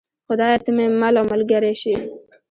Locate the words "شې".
1.81-1.93